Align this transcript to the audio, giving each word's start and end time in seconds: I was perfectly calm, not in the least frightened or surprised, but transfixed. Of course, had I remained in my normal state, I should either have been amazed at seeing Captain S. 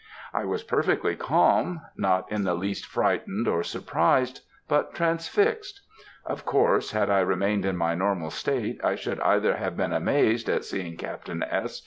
I 0.33 0.45
was 0.45 0.63
perfectly 0.63 1.15
calm, 1.15 1.81
not 1.95 2.31
in 2.31 2.43
the 2.43 2.55
least 2.55 2.87
frightened 2.87 3.47
or 3.47 3.61
surprised, 3.61 4.41
but 4.67 4.95
transfixed. 4.95 5.79
Of 6.25 6.43
course, 6.43 6.89
had 6.89 7.11
I 7.11 7.19
remained 7.19 7.65
in 7.67 7.77
my 7.77 7.93
normal 7.93 8.31
state, 8.31 8.81
I 8.83 8.95
should 8.95 9.19
either 9.19 9.57
have 9.57 9.77
been 9.77 9.93
amazed 9.93 10.49
at 10.49 10.65
seeing 10.65 10.97
Captain 10.97 11.43
S. 11.43 11.79